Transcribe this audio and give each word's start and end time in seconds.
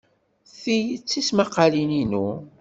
Ti 0.59 0.77
d 0.99 1.01
tismaqqalin-inu. 1.09 2.25